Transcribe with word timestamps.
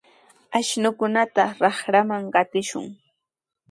Ashnukunata 0.57 1.43
raqraman 1.61 2.23
qatishun. 2.33 2.85